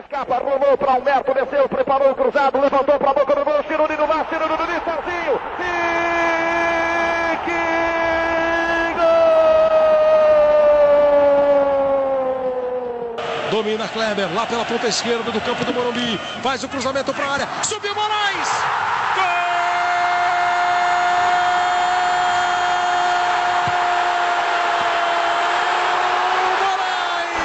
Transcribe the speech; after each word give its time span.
escapa, 0.00 0.38
rolou 0.38 0.76
para 0.76 0.92
Alberto, 0.94 1.34
desceu, 1.34 1.68
preparou 1.68 2.10
o 2.10 2.14
cruzado, 2.14 2.60
levantou 2.60 2.98
para 2.98 3.10
a 3.10 3.14
boca 3.14 3.34
do 3.34 3.44
gol, 3.44 3.62
Chiruri 3.66 3.96
no 3.96 4.06
mar, 4.06 4.26
Chiruri 4.28 4.50
no 4.50 4.56
Serginho. 4.56 5.40
E 5.60 7.36
que 7.44 7.60
gol! 8.98 9.22
Domina 13.50 13.88
Kleber, 13.88 14.34
lá 14.34 14.46
pela 14.46 14.64
ponta 14.64 14.88
esquerda 14.88 15.30
do 15.30 15.40
campo 15.40 15.64
do 15.64 15.74
Morumbi, 15.74 16.18
faz 16.42 16.64
o 16.64 16.68
cruzamento 16.68 17.12
para 17.14 17.24
a 17.24 17.32
área, 17.32 17.48
subiu 17.62 17.94
Moraes! 17.94 18.89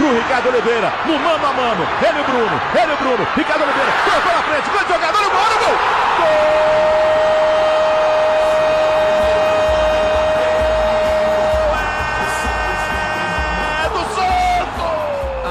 Pro 0.06 0.14
Ricardo 0.14 0.50
Oliveira, 0.50 0.92
no 1.08 1.18
mano 1.18 1.46
a 1.48 1.54
mano, 1.54 1.84
ele 2.00 2.20
o 2.20 2.24
Bruno, 2.26 2.62
ele 2.80 2.94
o 2.94 2.98
Bruno, 2.98 3.24
Ricardo 3.36 3.64
Oliveira, 3.64 3.92
tocou 4.06 4.34
na 4.36 4.44
frente, 4.44 4.70
grande 4.70 4.94
jogador, 4.94 5.18
o 5.18 5.30
gol, 5.32 5.40
gol! 5.60 5.78
Gol! 6.20 6.56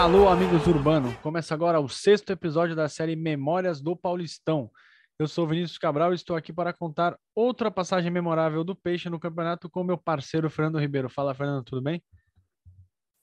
Alô, 0.00 0.28
amigos 0.28 0.66
urbano. 0.66 1.16
Começa 1.22 1.54
agora 1.54 1.80
o 1.80 1.88
sexto 1.88 2.30
episódio 2.30 2.76
da 2.76 2.88
série 2.88 3.16
Memórias 3.16 3.80
do 3.80 3.96
Paulistão. 3.96 4.70
Eu 5.18 5.26
sou 5.26 5.46
Vinícius 5.46 5.78
Cabral 5.78 6.12
e 6.12 6.14
estou 6.14 6.36
aqui 6.36 6.52
para 6.52 6.72
contar 6.72 7.16
outra 7.34 7.70
passagem 7.70 8.10
memorável 8.10 8.62
do 8.62 8.76
Peixe 8.76 9.08
no 9.08 9.18
campeonato 9.18 9.70
com 9.70 9.82
meu 9.82 9.96
parceiro 9.96 10.50
Fernando 10.50 10.78
Ribeiro. 10.78 11.08
Fala, 11.08 11.34
Fernando, 11.34 11.64
tudo 11.64 11.80
bem? 11.80 12.02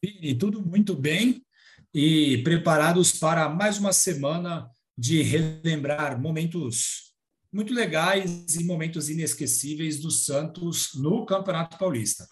Vini, 0.04 0.34
tudo 0.34 0.66
muito 0.66 0.96
bem 0.96 1.46
e 1.94 2.40
preparados 2.40 3.12
para 3.20 3.48
mais 3.48 3.78
uma 3.78 3.94
semana 3.94 4.68
de 4.98 5.22
relembrar 5.22 6.20
momentos 6.20 7.14
muito 7.54 7.72
legais 7.72 8.56
e 8.56 8.64
momentos 8.64 9.12
inesquecíveis 9.12 10.00
do 10.00 10.10
Santos 10.10 10.96
no 10.96 11.24
Campeonato 11.24 11.78
Paulista. 11.78 12.26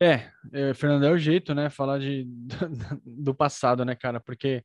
É, 0.00 0.30
é 0.54 0.72
Fernando, 0.72 1.04
é 1.04 1.10
o 1.10 1.18
jeito, 1.18 1.54
né? 1.54 1.68
Falar 1.68 1.98
de, 1.98 2.26
do 3.04 3.34
passado, 3.34 3.84
né, 3.84 3.94
cara? 3.94 4.18
Porque, 4.18 4.64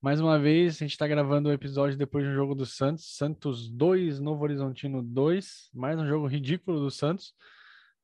mais 0.00 0.18
uma 0.18 0.38
vez, 0.38 0.76
a 0.76 0.78
gente 0.78 0.92
está 0.92 1.06
gravando 1.06 1.50
o 1.50 1.52
um 1.52 1.54
episódio 1.54 1.98
depois 1.98 2.24
de 2.24 2.30
um 2.30 2.34
jogo 2.34 2.54
do 2.54 2.64
Santos. 2.64 3.14
Santos 3.18 3.68
2, 3.68 4.18
Novo 4.18 4.42
Horizontino 4.42 5.02
2. 5.02 5.68
Mais 5.74 5.98
um 5.98 6.06
jogo 6.06 6.26
ridículo 6.26 6.80
do 6.80 6.90
Santos 6.90 7.34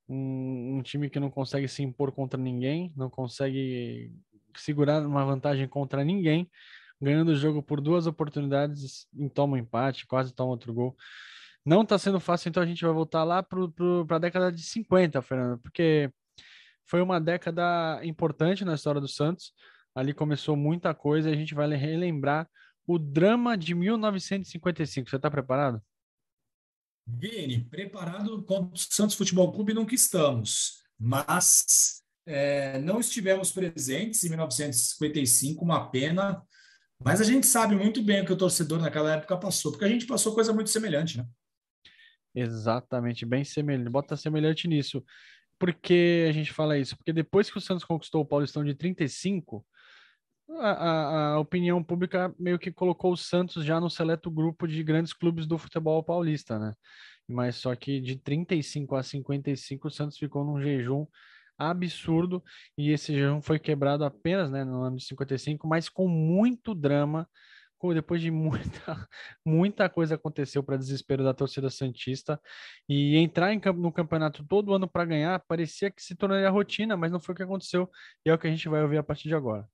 um, 0.09 0.79
um, 0.79 0.83
time 0.83 1.09
que 1.09 1.21
não 1.21 1.31
consegue 1.31 1.69
se 1.69 1.83
impor 1.83 2.13
contra 2.13 2.41
ninguém, 2.41 2.93
não 2.97 3.09
consegue 3.09 4.13
segurar 4.57 5.07
uma 5.07 5.25
vantagem 5.25 5.67
contra 5.69 6.05
ninguém, 6.05 6.51
ganhando 7.01 7.31
o 7.31 7.37
jogo 7.37 7.63
por 7.63 7.81
duas 7.81 8.07
oportunidades, 8.07 9.07
e 9.15 9.29
toma 9.29 9.55
um 9.55 9.59
empate, 9.59 10.07
quase 10.07 10.35
toma 10.35 10.51
outro 10.51 10.73
gol. 10.73 10.97
Não 11.65 11.83
está 11.83 11.99
sendo 11.99 12.19
fácil, 12.21 12.49
então 12.49 12.63
a 12.63 12.67
gente 12.67 12.85
vai 12.85 12.93
voltar 12.93 13.25
lá 13.25 13.43
para 13.43 14.17
a 14.17 14.19
década 14.19 14.53
de 14.53 14.63
50, 14.63 15.23
Fernando, 15.23 15.59
porque 15.61 16.11
foi 16.85 17.01
uma 17.01 17.21
década 17.21 18.01
importante 18.05 18.65
na 18.65 18.75
história 18.75 19.01
do 19.01 19.09
Santos. 19.09 19.53
Ali 19.95 20.13
começou 20.13 20.57
muita 20.57 20.95
coisa 20.95 21.31
e 21.31 21.33
a 21.33 21.37
gente 21.37 21.55
vai 21.55 21.69
relembrar 21.75 22.49
o 22.87 22.99
drama 22.99 23.57
de 23.57 23.75
1955. 23.75 25.09
Você 25.09 25.17
está 25.17 25.31
preparado? 25.31 25.81
Vini, 27.07 27.65
preparado 27.65 28.43
contra 28.45 28.75
o 28.75 28.79
Santos 28.79 29.17
Futebol 29.17 29.53
Clube 29.53 29.75
nunca 29.75 29.95
estamos, 29.95 30.83
mas 30.99 32.03
é, 32.27 32.79
não 32.79 33.01
estivemos 33.01 33.51
presentes 33.51 34.23
em 34.25 34.29
1955, 34.29 35.65
uma 35.65 35.91
pena, 35.91 36.43
mas 37.05 37.21
a 37.21 37.25
gente 37.25 37.47
sabe 37.47 37.75
muito 37.75 38.03
bem 38.03 38.23
o 38.23 38.25
que 38.25 38.33
o 38.33 38.37
torcedor 38.37 38.81
naquela 38.81 39.15
época 39.15 39.37
passou, 39.37 39.73
porque 39.73 39.85
a 39.85 39.89
gente 39.89 40.07
passou 40.07 40.35
coisa 40.35 40.53
muito 40.53 40.71
semelhante, 40.71 41.19
né? 41.19 41.27
Exatamente, 42.35 43.27
bem 43.27 43.45
semelhante, 43.45 43.91
bota 43.91 44.17
semelhante 44.17 44.69
nisso. 44.69 45.05
Por 45.59 45.75
que 45.75 46.27
a 46.29 46.33
gente 46.33 46.53
fala 46.53 46.79
isso? 46.79 46.97
Porque 46.97 47.13
depois 47.13 47.51
que 47.51 47.59
o 47.59 47.61
Santos 47.61 47.85
conquistou 47.85 48.23
o 48.23 48.27
Paulistão 48.27 48.65
de 48.65 48.75
35, 48.75 49.65
a, 50.51 51.33
a, 51.35 51.39
opinião 51.39 51.83
pública 51.83 52.35
meio 52.39 52.59
que 52.59 52.73
colocou 52.73 53.13
o 53.13 53.17
Santos 53.17 53.65
já 53.65 53.81
no 53.81 53.91
seleto 53.91 54.31
grupo 54.31 54.67
de 54.67 54.83
grandes 54.83 55.13
clubes 55.13 55.47
do 55.47 55.59
futebol 55.59 56.03
paulista, 56.03 56.59
né? 56.59 56.75
Mas 57.29 57.57
só 57.57 57.75
que 57.75 58.01
de 58.01 58.17
35 58.17 58.97
a 58.97 59.03
55 59.03 59.89
o 59.89 59.91
Santos 59.91 60.19
ficou 60.19 60.45
num 60.45 60.61
jejum 60.61 61.07
absurdo 61.59 62.43
e 62.77 62.91
esse 62.91 63.15
jejum 63.15 63.41
foi 63.41 63.59
quebrado 63.59 64.05
apenas, 64.05 64.51
né, 64.51 64.65
no 64.65 64.83
ano 64.83 64.97
de 64.97 65.05
55, 65.05 65.67
mas 65.69 65.89
com 65.89 66.09
muito 66.09 66.75
drama, 66.75 67.29
depois 67.93 68.21
de 68.21 68.31
muita 68.31 69.09
muita 69.45 69.89
coisa 69.89 70.15
aconteceu 70.15 70.63
para 70.63 70.77
desespero 70.77 71.25
da 71.25 71.35
torcida 71.35 71.69
santista 71.69 72.41
e 72.89 73.17
entrar 73.17 73.53
em, 73.53 73.61
no 73.77 73.93
campeonato 73.93 74.47
todo 74.47 74.73
ano 74.73 74.87
para 74.89 75.05
ganhar 75.05 75.41
parecia 75.49 75.91
que 75.91 76.01
se 76.01 76.15
tornaria 76.15 76.49
rotina, 76.51 76.97
mas 76.97 77.11
não 77.11 77.19
foi 77.19 77.33
o 77.33 77.37
que 77.37 77.43
aconteceu 77.43 77.91
e 78.25 78.31
é 78.31 78.35
o 78.35 78.39
que 78.39 78.47
a 78.47 78.51
gente 78.51 78.69
vai 78.69 78.83
ouvir 78.83 78.99
a 78.99 79.03
partir 79.03 79.27
de 79.29 79.35
agora. 79.35 79.67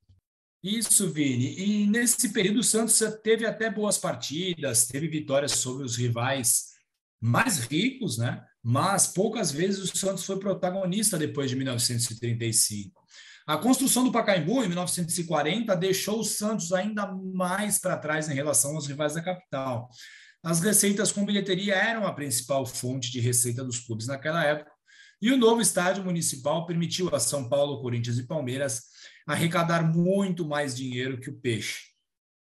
Isso, 0.62 1.08
Vini. 1.10 1.54
E 1.56 1.86
nesse 1.86 2.32
período 2.32 2.60
o 2.60 2.64
Santos 2.64 3.00
teve 3.22 3.46
até 3.46 3.70
boas 3.70 3.96
partidas, 3.96 4.86
teve 4.86 5.06
vitórias 5.06 5.52
sobre 5.52 5.84
os 5.84 5.96
rivais 5.96 6.74
mais 7.20 7.58
ricos, 7.60 8.19
né? 8.19 8.44
Mas 8.62 9.06
poucas 9.06 9.52
vezes 9.52 9.92
o 9.92 9.96
Santos 9.96 10.24
foi 10.24 10.38
protagonista 10.38 11.16
depois 11.16 11.48
de 11.48 11.56
1935. 11.56 13.00
A 13.46 13.56
construção 13.56 14.04
do 14.04 14.12
Pacaembu 14.12 14.62
em 14.62 14.69
1940 14.69 15.74
deixou 15.76 16.20
o 16.20 16.24
Santos 16.24 16.72
ainda 16.72 17.06
mais 17.06 17.78
para 17.78 17.96
trás 17.96 18.28
em 18.28 18.34
relação 18.34 18.75
aos 18.75 18.86
rivais 18.86 19.14
da 19.14 19.22
capital. 19.22 19.88
As 20.42 20.60
receitas 20.60 21.10
com 21.10 21.25
bilheteria 21.25 21.75
eram 21.75 22.06
a 22.06 22.12
principal 22.12 22.66
fonte 22.66 23.10
de 23.10 23.20
receita 23.20 23.64
dos 23.64 23.78
clubes 23.80 24.06
naquela 24.06 24.44
época, 24.44 24.70
e 25.20 25.32
o 25.32 25.36
novo 25.36 25.60
estádio 25.60 26.04
municipal 26.04 26.66
permitiu 26.66 27.12
a 27.12 27.19
São 27.19 27.48
Paulo, 27.48 27.80
Corinthians 27.80 28.19
e 28.19 28.26
Palmeiras 28.26 28.82
arrecadar 29.28 29.83
muito 29.83 30.47
mais 30.47 30.75
dinheiro 30.75 31.21
que 31.21 31.28
o 31.28 31.39
peixe. 31.39 31.89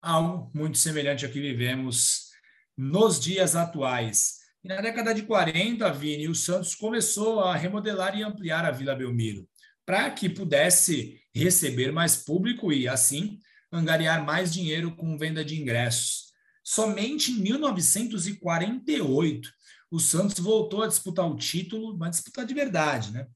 Algo 0.00 0.50
muito 0.54 0.78
semelhante 0.78 1.26
ao 1.26 1.30
que 1.30 1.40
vivemos 1.40 2.28
nos 2.76 3.20
dias 3.20 3.54
atuais. 3.54 4.38
E 4.64 4.68
na 4.68 4.80
década 4.80 5.14
de 5.14 5.22
40, 5.22 5.92
Vini, 5.92 6.26
o 6.28 6.34
Santos 6.34 6.74
começou 6.74 7.40
a 7.40 7.54
remodelar 7.54 8.18
e 8.18 8.22
ampliar 8.22 8.64
a 8.64 8.70
Vila 8.70 8.96
Belmiro, 8.96 9.46
para 9.84 10.10
que 10.10 10.30
pudesse 10.30 11.20
receber 11.34 11.92
mais 11.92 12.16
público 12.16 12.72
e, 12.72 12.88
assim, 12.88 13.38
angariar 13.70 14.24
mais 14.24 14.50
dinheiro 14.52 14.96
com 14.96 15.18
venda 15.18 15.44
de 15.44 15.60
ingressos. 15.60 16.28
Somente 16.64 17.32
em 17.32 17.40
1948, 17.40 19.52
o 19.90 20.00
Santos 20.00 20.38
voltou 20.38 20.82
a 20.82 20.86
disputar 20.86 21.30
o 21.30 21.36
título, 21.36 21.94
uma 21.94 22.08
disputa 22.10 22.46
de 22.46 22.54
verdade, 22.54 23.12
né? 23.12 23.26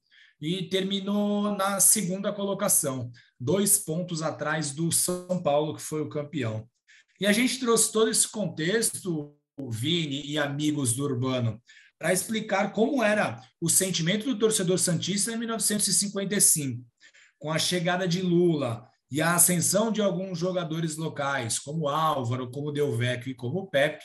E 0.43 0.65
terminou 0.65 1.57
na 1.57 1.79
segunda 1.79 2.33
colocação, 2.33 3.13
dois 3.39 3.79
pontos 3.79 4.21
atrás 4.21 4.73
do 4.73 4.91
São 4.91 5.41
Paulo, 5.41 5.77
que 5.77 5.81
foi 5.81 6.03
o 6.03 6.09
campeão. 6.09 6.69
E 7.21 7.27
a 7.27 7.33
gente 7.33 7.61
trouxe 7.61 7.93
todo 7.93 8.11
esse 8.11 8.29
contexto, 8.29 9.37
Vini 9.71 10.27
e 10.27 10.37
amigos 10.37 10.95
do 10.95 11.05
Urbano, 11.05 11.63
para 11.97 12.13
explicar 12.13 12.73
como 12.73 13.01
era 13.01 13.41
o 13.61 13.69
sentimento 13.69 14.25
do 14.25 14.37
torcedor 14.37 14.77
Santista 14.77 15.31
em 15.31 15.37
1955, 15.37 16.85
com 17.39 17.53
a 17.53 17.61
chegada 17.61 18.09
de 18.09 18.21
Lula 18.21 18.85
e 19.09 19.23
a 19.23 19.37
ascensão 19.37 19.93
de 19.93 20.03
alguns 20.03 20.37
jogadores 20.37 20.97
locais, 20.97 21.61
como 21.61 21.87
Álvaro, 21.87 22.51
como 22.51 22.73
Delvecchio 22.73 23.31
e 23.31 23.37
como 23.37 23.69
Pepe, 23.69 24.03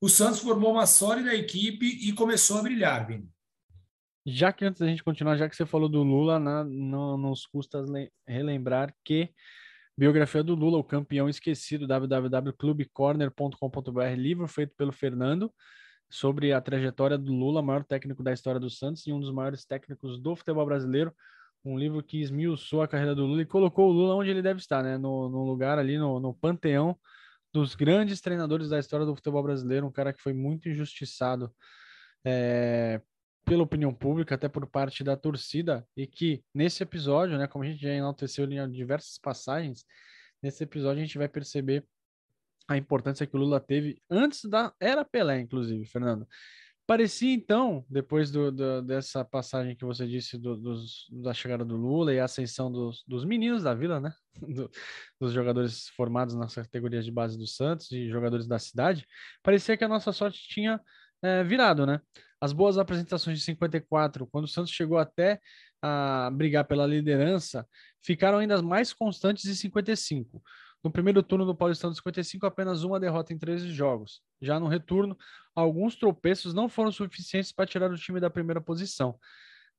o 0.00 0.08
Santos 0.08 0.40
formou 0.40 0.72
uma 0.72 0.86
sólida 0.86 1.34
equipe 1.34 1.86
e 1.86 2.12
começou 2.12 2.58
a 2.58 2.62
brilhar, 2.62 3.06
Vini. 3.06 3.28
Já 4.28 4.52
que 4.52 4.64
antes 4.64 4.80
da 4.80 4.88
gente 4.88 5.04
continuar, 5.04 5.36
já 5.36 5.48
que 5.48 5.54
você 5.54 5.64
falou 5.64 5.88
do 5.88 6.02
Lula, 6.02 6.40
né, 6.40 6.64
não 6.64 7.16
nos 7.16 7.46
custa 7.46 7.84
relembrar 8.26 8.92
que 9.04 9.32
biografia 9.96 10.42
do 10.42 10.56
Lula, 10.56 10.78
o 10.78 10.84
campeão 10.84 11.28
esquecido, 11.28 11.86
www.clubcorner.com.br, 11.86 14.14
livro 14.16 14.48
feito 14.48 14.74
pelo 14.76 14.90
Fernando 14.92 15.54
sobre 16.10 16.52
a 16.52 16.60
trajetória 16.60 17.16
do 17.16 17.32
Lula, 17.32 17.62
maior 17.62 17.84
técnico 17.84 18.20
da 18.22 18.32
história 18.32 18.60
do 18.60 18.68
Santos 18.68 19.06
e 19.06 19.12
um 19.12 19.20
dos 19.20 19.32
maiores 19.32 19.64
técnicos 19.64 20.20
do 20.20 20.34
futebol 20.34 20.66
brasileiro. 20.66 21.14
Um 21.64 21.78
livro 21.78 22.02
que 22.02 22.20
esmiuçou 22.20 22.82
a 22.82 22.88
carreira 22.88 23.14
do 23.14 23.26
Lula 23.26 23.42
e 23.42 23.46
colocou 23.46 23.88
o 23.88 23.92
Lula 23.92 24.16
onde 24.16 24.30
ele 24.30 24.42
deve 24.42 24.58
estar, 24.58 24.82
né? 24.82 24.98
No, 24.98 25.28
no 25.28 25.44
lugar 25.44 25.78
ali, 25.78 25.98
no, 25.98 26.18
no 26.18 26.34
panteão 26.34 26.98
dos 27.52 27.76
grandes 27.76 28.20
treinadores 28.20 28.70
da 28.70 28.78
história 28.78 29.06
do 29.06 29.14
futebol 29.14 29.42
brasileiro, 29.42 29.86
um 29.86 29.92
cara 29.92 30.12
que 30.12 30.20
foi 30.20 30.32
muito 30.32 30.68
injustiçado 30.68 31.54
é, 32.24 33.00
pela 33.46 33.62
opinião 33.62 33.94
pública, 33.94 34.34
até 34.34 34.48
por 34.48 34.66
parte 34.66 35.04
da 35.04 35.16
torcida, 35.16 35.86
e 35.96 36.04
que 36.06 36.42
nesse 36.52 36.82
episódio, 36.82 37.38
né, 37.38 37.46
como 37.46 37.64
a 37.64 37.66
gente 37.68 37.80
já 37.80 37.90
enalteceu 37.90 38.44
em 38.44 38.70
diversas 38.70 39.16
passagens, 39.18 39.86
nesse 40.42 40.64
episódio 40.64 41.00
a 41.00 41.06
gente 41.06 41.16
vai 41.16 41.28
perceber 41.28 41.86
a 42.68 42.76
importância 42.76 43.24
que 43.24 43.36
o 43.36 43.38
Lula 43.38 43.60
teve 43.60 44.02
antes 44.10 44.44
da 44.44 44.74
era 44.80 45.04
Pelé, 45.04 45.40
inclusive, 45.40 45.86
Fernando. 45.86 46.26
Parecia, 46.88 47.32
então, 47.32 47.84
depois 47.88 48.32
do, 48.32 48.50
do, 48.50 48.82
dessa 48.82 49.24
passagem 49.24 49.76
que 49.76 49.84
você 49.84 50.06
disse 50.06 50.36
do, 50.36 50.56
dos, 50.56 51.06
da 51.10 51.32
chegada 51.32 51.64
do 51.64 51.76
Lula 51.76 52.12
e 52.12 52.18
a 52.18 52.24
ascensão 52.24 52.70
dos, 52.70 53.04
dos 53.06 53.24
meninos 53.24 53.62
da 53.62 53.74
vila, 53.74 54.00
né? 54.00 54.12
dos 55.20 55.32
jogadores 55.32 55.88
formados 55.90 56.34
nas 56.34 56.54
categorias 56.54 57.04
de 57.04 57.12
base 57.12 57.38
do 57.38 57.46
Santos 57.46 57.90
e 57.92 58.08
jogadores 58.08 58.46
da 58.46 58.58
cidade, 58.58 59.06
parecia 59.42 59.76
que 59.76 59.84
a 59.84 59.88
nossa 59.88 60.12
sorte 60.12 60.48
tinha 60.48 60.80
é, 61.22 61.44
virado, 61.44 61.86
né? 61.86 62.00
As 62.40 62.52
boas 62.52 62.76
apresentações 62.76 63.38
de 63.38 63.44
54, 63.44 64.26
quando 64.26 64.44
o 64.44 64.48
Santos 64.48 64.70
chegou 64.72 64.98
até 64.98 65.40
a 65.80 66.30
brigar 66.32 66.64
pela 66.64 66.86
liderança, 66.86 67.66
ficaram 68.02 68.38
ainda 68.38 68.60
mais 68.60 68.92
constantes 68.92 69.46
em 69.46 69.54
55. 69.54 70.42
No 70.84 70.90
primeiro 70.90 71.22
turno 71.22 71.44
do 71.44 71.54
Paulistão 71.54 71.90
de 71.90 71.96
55, 71.96 72.46
apenas 72.46 72.84
uma 72.84 73.00
derrota 73.00 73.32
em 73.32 73.38
13 73.38 73.70
jogos. 73.70 74.20
Já 74.40 74.60
no 74.60 74.68
retorno, 74.68 75.16
alguns 75.54 75.96
tropeços 75.96 76.54
não 76.54 76.68
foram 76.68 76.92
suficientes 76.92 77.50
para 77.50 77.66
tirar 77.66 77.90
o 77.90 77.96
time 77.96 78.20
da 78.20 78.30
primeira 78.30 78.60
posição. 78.60 79.18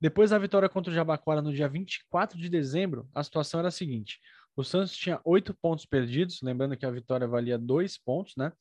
Depois 0.01 0.31
da 0.31 0.37
vitória 0.37 0.67
contra 0.67 0.91
o 0.91 0.95
Jabaquara 0.95 1.41
no 1.41 1.53
dia 1.53 1.67
24 1.69 2.37
de 2.37 2.49
dezembro, 2.49 3.09
a 3.15 3.23
situação 3.23 3.59
era 3.59 3.69
a 3.69 3.71
seguinte: 3.71 4.19
o 4.57 4.63
Santos 4.63 4.95
tinha 4.97 5.21
oito 5.23 5.53
pontos 5.53 5.85
perdidos, 5.85 6.41
lembrando 6.41 6.75
que 6.75 6.85
a 6.85 6.91
vitória 6.91 7.27
valia 7.27 7.57
dois 7.57 7.97
pontos, 7.97 8.33
né? 8.35 8.51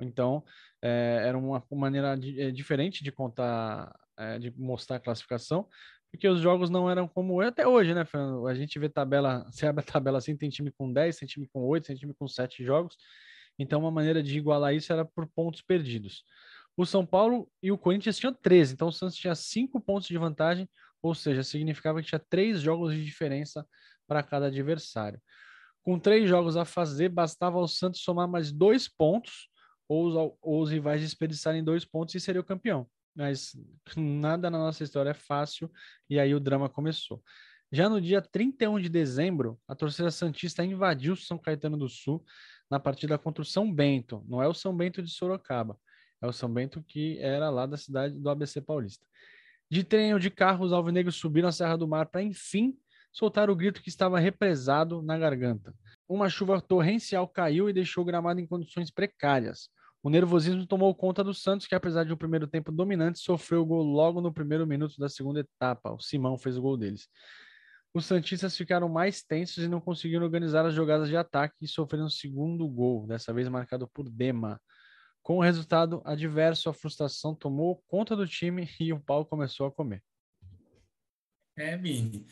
Então, 0.00 0.44
é, 0.82 1.22
era 1.26 1.38
uma 1.38 1.64
maneira 1.70 2.16
de, 2.16 2.40
é, 2.40 2.50
diferente 2.50 3.02
de 3.02 3.10
contar, 3.10 3.94
é, 4.18 4.38
de 4.38 4.50
mostrar 4.58 4.96
a 4.96 5.00
classificação 5.00 5.68
porque 6.14 6.28
os 6.28 6.40
jogos 6.40 6.70
não 6.70 6.88
eram 6.88 7.08
como 7.08 7.40
até 7.40 7.66
hoje, 7.66 7.92
né, 7.92 8.04
Fernando? 8.04 8.46
A 8.46 8.54
gente 8.54 8.78
vê 8.78 8.88
tabela, 8.88 9.44
você 9.50 9.66
abre 9.66 9.82
a 9.82 9.92
tabela 9.92 10.18
assim, 10.18 10.36
tem 10.36 10.48
time 10.48 10.70
com 10.70 10.92
10, 10.92 11.16
tem 11.16 11.26
time 11.26 11.48
com 11.52 11.64
8, 11.64 11.86
tem 11.86 11.96
time 11.96 12.14
com 12.14 12.28
7 12.28 12.64
jogos. 12.64 12.96
Então, 13.58 13.80
uma 13.80 13.90
maneira 13.90 14.22
de 14.22 14.38
igualar 14.38 14.72
isso 14.74 14.92
era 14.92 15.04
por 15.04 15.26
pontos 15.26 15.60
perdidos. 15.60 16.24
O 16.76 16.86
São 16.86 17.04
Paulo 17.04 17.50
e 17.60 17.72
o 17.72 17.78
Corinthians 17.78 18.16
tinham 18.16 18.32
13, 18.32 18.74
então 18.74 18.88
o 18.88 18.92
Santos 18.92 19.16
tinha 19.16 19.34
5 19.34 19.80
pontos 19.80 20.06
de 20.06 20.16
vantagem, 20.16 20.68
ou 21.02 21.16
seja, 21.16 21.42
significava 21.42 22.00
que 22.00 22.08
tinha 22.08 22.22
3 22.30 22.60
jogos 22.60 22.94
de 22.94 23.04
diferença 23.04 23.66
para 24.06 24.22
cada 24.22 24.46
adversário. 24.46 25.20
Com 25.84 25.98
três 25.98 26.28
jogos 26.28 26.56
a 26.56 26.64
fazer, 26.64 27.10
bastava 27.10 27.58
o 27.58 27.68
Santos 27.68 28.00
somar 28.00 28.26
mais 28.26 28.50
dois 28.50 28.88
pontos, 28.88 29.48
ou 29.86 30.06
os, 30.06 30.14
ou 30.40 30.62
os 30.62 30.70
rivais 30.70 31.00
desperdiçarem 31.00 31.62
dois 31.62 31.84
pontos 31.84 32.14
e 32.14 32.20
seria 32.20 32.40
o 32.40 32.44
campeão 32.44 32.88
mas 33.14 33.56
nada 33.96 34.50
na 34.50 34.58
nossa 34.58 34.82
história 34.82 35.10
é 35.10 35.14
fácil 35.14 35.70
e 36.10 36.18
aí 36.18 36.34
o 36.34 36.40
drama 36.40 36.68
começou. 36.68 37.22
Já 37.70 37.88
no 37.88 38.00
dia 38.00 38.20
31 38.20 38.80
de 38.80 38.88
dezembro, 38.88 39.58
a 39.66 39.74
torcida 39.74 40.10
Santista 40.10 40.64
invadiu 40.64 41.16
São 41.16 41.38
Caetano 41.38 41.76
do 41.76 41.88
Sul 41.88 42.24
na 42.70 42.78
partida 42.78 43.18
contra 43.18 43.42
o 43.42 43.44
São 43.44 43.72
Bento. 43.72 44.24
Não 44.28 44.42
é 44.42 44.48
o 44.48 44.54
São 44.54 44.76
Bento 44.76 45.02
de 45.02 45.10
Sorocaba, 45.10 45.78
é 46.22 46.26
o 46.26 46.32
São 46.32 46.52
Bento 46.52 46.82
que 46.82 47.18
era 47.18 47.50
lá 47.50 47.66
da 47.66 47.76
cidade 47.76 48.18
do 48.18 48.28
ABC 48.28 48.60
Paulista. 48.60 49.04
De 49.70 49.82
trem 49.82 50.12
ou 50.12 50.20
de 50.20 50.30
carro, 50.30 50.64
os 50.64 50.72
alvinegros 50.72 51.16
subiram 51.16 51.48
a 51.48 51.52
Serra 51.52 51.76
do 51.76 51.88
Mar 51.88 52.06
para, 52.06 52.22
enfim, 52.22 52.76
soltar 53.14 53.48
o 53.48 53.54
grito 53.54 53.80
que 53.80 53.88
estava 53.88 54.18
represado 54.18 55.00
na 55.00 55.16
garganta. 55.16 55.72
Uma 56.08 56.28
chuva 56.28 56.60
torrencial 56.60 57.28
caiu 57.28 57.70
e 57.70 57.72
deixou 57.72 58.02
o 58.02 58.06
gramado 58.06 58.40
em 58.40 58.46
condições 58.46 58.90
precárias. 58.90 59.70
O 60.02 60.10
nervosismo 60.10 60.66
tomou 60.66 60.94
conta 60.94 61.24
do 61.24 61.32
Santos, 61.32 61.66
que 61.66 61.74
apesar 61.74 62.04
de 62.04 62.12
um 62.12 62.16
primeiro 62.16 62.46
tempo 62.46 62.70
dominante, 62.70 63.20
sofreu 63.20 63.62
o 63.62 63.64
gol 63.64 63.82
logo 63.82 64.20
no 64.20 64.32
primeiro 64.32 64.66
minuto 64.66 64.98
da 64.98 65.08
segunda 65.08 65.40
etapa. 65.40 65.92
O 65.92 66.00
Simão 66.00 66.36
fez 66.36 66.58
o 66.58 66.62
gol 66.62 66.76
deles. 66.76 67.08
Os 67.94 68.04
Santistas 68.04 68.56
ficaram 68.56 68.88
mais 68.88 69.22
tensos 69.22 69.62
e 69.62 69.68
não 69.68 69.80
conseguiram 69.80 70.24
organizar 70.24 70.66
as 70.66 70.74
jogadas 70.74 71.08
de 71.08 71.16
ataque 71.16 71.54
e 71.62 71.68
sofreram 71.68 72.10
segundo 72.10 72.68
gol, 72.68 73.06
dessa 73.06 73.32
vez 73.32 73.48
marcado 73.48 73.88
por 73.94 74.10
Dema. 74.10 74.60
Com 75.22 75.38
o 75.38 75.40
resultado 75.40 76.02
adverso, 76.04 76.68
a 76.68 76.74
frustração 76.74 77.34
tomou 77.34 77.82
conta 77.86 78.16
do 78.16 78.26
time 78.26 78.68
e 78.80 78.92
o 78.92 79.00
pau 79.00 79.24
começou 79.24 79.66
a 79.66 79.72
comer. 79.72 80.02
É, 81.56 81.76
Vini. 81.76 82.26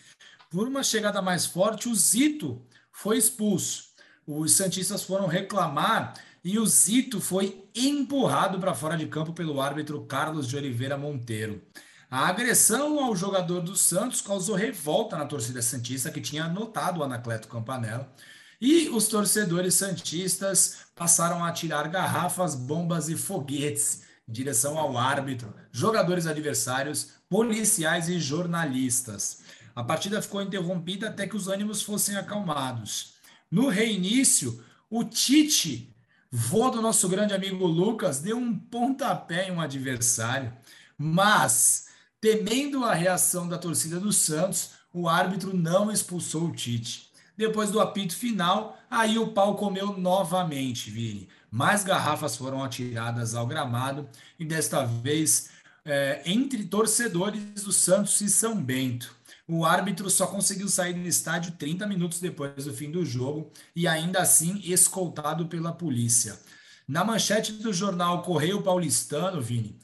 Por 0.52 0.68
uma 0.68 0.82
chegada 0.82 1.22
mais 1.22 1.46
forte, 1.46 1.88
o 1.88 1.94
Zito 1.94 2.60
foi 2.92 3.16
expulso. 3.16 3.86
Os 4.26 4.52
Santistas 4.52 5.02
foram 5.02 5.26
reclamar 5.26 6.12
e 6.44 6.58
o 6.58 6.66
Zito 6.66 7.22
foi 7.22 7.64
empurrado 7.74 8.60
para 8.60 8.74
fora 8.74 8.94
de 8.94 9.06
campo 9.06 9.32
pelo 9.32 9.62
árbitro 9.62 10.04
Carlos 10.04 10.46
de 10.46 10.54
Oliveira 10.54 10.98
Monteiro. 10.98 11.62
A 12.10 12.28
agressão 12.28 13.02
ao 13.02 13.16
jogador 13.16 13.62
do 13.62 13.74
Santos 13.74 14.20
causou 14.20 14.54
revolta 14.54 15.16
na 15.16 15.24
torcida 15.24 15.62
Santista, 15.62 16.10
que 16.10 16.20
tinha 16.20 16.44
anotado 16.44 17.00
o 17.00 17.02
Anacleto 17.02 17.48
Campanella, 17.48 18.12
e 18.60 18.90
os 18.90 19.08
torcedores 19.08 19.74
Santistas 19.74 20.80
passaram 20.94 21.42
a 21.42 21.48
atirar 21.48 21.88
garrafas, 21.88 22.54
bombas 22.54 23.08
e 23.08 23.16
foguetes 23.16 24.02
em 24.28 24.32
direção 24.32 24.78
ao 24.78 24.98
árbitro, 24.98 25.54
jogadores 25.72 26.26
adversários, 26.26 27.12
policiais 27.26 28.10
e 28.10 28.20
jornalistas. 28.20 29.40
A 29.74 29.82
partida 29.82 30.22
ficou 30.22 30.42
interrompida 30.42 31.08
até 31.08 31.26
que 31.26 31.36
os 31.36 31.48
ânimos 31.48 31.82
fossem 31.82 32.16
acalmados. 32.16 33.14
No 33.50 33.68
reinício, 33.68 34.62
o 34.90 35.04
Tite 35.04 35.92
Vô 36.34 36.70
do 36.70 36.80
nosso 36.80 37.10
grande 37.10 37.34
amigo 37.34 37.66
Lucas 37.66 38.18
deu 38.18 38.38
um 38.38 38.58
pontapé 38.58 39.48
em 39.48 39.52
um 39.52 39.60
adversário, 39.60 40.50
mas, 40.96 41.88
temendo 42.22 42.86
a 42.86 42.94
reação 42.94 43.46
da 43.46 43.58
torcida 43.58 44.00
do 44.00 44.14
Santos, 44.14 44.70
o 44.94 45.06
árbitro 45.06 45.54
não 45.54 45.92
expulsou 45.92 46.46
o 46.46 46.52
Tite. 46.52 47.12
Depois 47.36 47.70
do 47.70 47.80
apito 47.80 48.16
final, 48.16 48.78
aí 48.90 49.18
o 49.18 49.28
pau 49.28 49.56
comeu 49.56 49.98
novamente, 49.98 50.90
Vini. 50.90 51.28
Mais 51.50 51.84
garrafas 51.84 52.34
foram 52.34 52.64
atiradas 52.64 53.34
ao 53.34 53.46
gramado 53.46 54.08
e 54.38 54.44
desta 54.46 54.86
vez 54.86 55.50
é, 55.84 56.22
entre 56.24 56.64
torcedores 56.64 57.62
do 57.62 57.72
Santos 57.72 58.18
e 58.22 58.30
São 58.30 58.56
Bento. 58.56 59.14
O 59.48 59.64
árbitro 59.64 60.08
só 60.08 60.26
conseguiu 60.26 60.68
sair 60.68 60.94
do 60.94 61.06
estádio 61.06 61.52
30 61.52 61.86
minutos 61.86 62.20
depois 62.20 62.64
do 62.64 62.72
fim 62.72 62.90
do 62.90 63.04
jogo 63.04 63.50
e 63.74 63.88
ainda 63.88 64.20
assim 64.20 64.60
escoltado 64.64 65.46
pela 65.46 65.72
polícia. 65.72 66.38
Na 66.86 67.04
manchete 67.04 67.52
do 67.52 67.72
jornal 67.72 68.22
Correio 68.22 68.62
Paulistano, 68.62 69.40
Vini, 69.40 69.78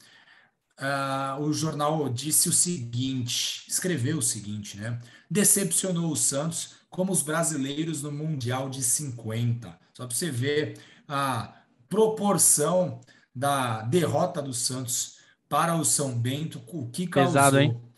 uh, 0.79 1.41
o 1.41 1.53
jornal 1.53 2.09
disse 2.09 2.49
o 2.49 2.53
seguinte, 2.53 3.65
escreveu 3.67 4.17
o 4.17 4.21
seguinte, 4.21 4.77
né? 4.77 4.99
Decepcionou 5.29 6.11
o 6.11 6.15
Santos 6.15 6.75
como 6.89 7.11
os 7.11 7.21
brasileiros 7.21 8.01
no 8.01 8.11
Mundial 8.11 8.69
de 8.69 8.81
50. 8.81 9.77
Só 9.93 10.07
para 10.07 10.15
você 10.15 10.31
ver 10.31 10.79
a 11.07 11.53
proporção 11.87 13.01
da 13.33 13.81
derrota 13.83 14.41
do 14.41 14.53
Santos 14.53 15.17
para 15.47 15.75
o 15.75 15.85
São 15.85 16.17
Bento, 16.17 16.61
o 16.67 16.89
que 16.89 17.07
causou. 17.07 17.33
Pesado, 17.33 17.59
hein? 17.59 17.88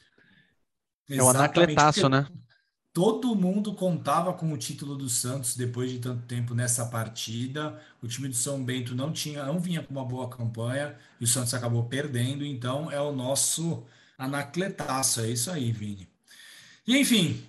É 1.10 1.22
o 1.22 1.30
anacletaço, 1.30 2.08
né? 2.08 2.28
Todo 2.94 3.36
mundo 3.36 3.74
contava 3.74 4.34
com 4.34 4.52
o 4.52 4.58
título 4.58 4.98
do 4.98 5.08
Santos 5.08 5.56
depois 5.56 5.90
de 5.90 6.00
tanto 6.00 6.26
tempo 6.26 6.54
nessa 6.54 6.86
partida. 6.86 7.82
O 8.02 8.08
time 8.08 8.28
do 8.28 8.36
São 8.36 8.64
Bento 8.64 8.94
não 8.94 9.14
tinha, 9.14 9.46
não 9.46 9.60
vinha 9.60 9.82
com 9.82 9.94
uma 9.94 10.04
boa 10.04 10.30
campanha 10.30 10.98
e 11.20 11.24
o 11.24 11.28
Santos 11.28 11.54
acabou 11.54 11.86
perdendo. 11.86 12.46
Então 12.46 12.92
é 12.92 13.00
o 13.00 13.14
nosso 13.14 13.86
anacletaço, 14.18 15.22
é 15.22 15.30
isso 15.30 15.50
aí, 15.50 15.72
Vini. 15.72 16.10
E 16.86 16.98
enfim, 16.98 17.42